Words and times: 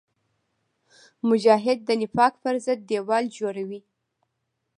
مجاهد 1.29 1.77
د 1.87 1.89
نفاق 2.01 2.33
پر 2.43 2.55
ضد 2.65 2.79
دیوال 2.89 3.25
جوړوي. 3.37 3.79